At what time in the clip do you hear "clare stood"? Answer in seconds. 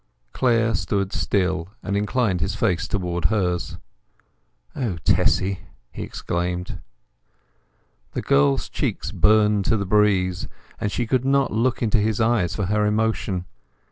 0.33-1.13